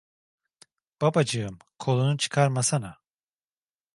Babacığım, 1.01 1.59
kolunu 1.79 2.17
çıkarmasana! 2.17 2.97